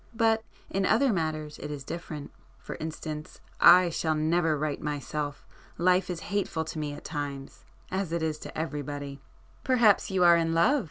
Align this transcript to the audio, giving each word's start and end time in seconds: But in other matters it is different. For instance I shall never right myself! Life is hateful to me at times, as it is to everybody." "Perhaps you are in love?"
But 0.15 0.43
in 0.71 0.83
other 0.83 1.13
matters 1.13 1.59
it 1.59 1.69
is 1.69 1.83
different. 1.83 2.31
For 2.57 2.73
instance 2.79 3.39
I 3.59 3.91
shall 3.91 4.15
never 4.15 4.57
right 4.57 4.81
myself! 4.81 5.45
Life 5.77 6.09
is 6.09 6.21
hateful 6.33 6.63
to 6.65 6.79
me 6.79 6.93
at 6.93 7.05
times, 7.05 7.65
as 7.91 8.11
it 8.11 8.23
is 8.23 8.39
to 8.39 8.57
everybody." 8.57 9.19
"Perhaps 9.63 10.09
you 10.09 10.23
are 10.23 10.37
in 10.37 10.55
love?" 10.55 10.79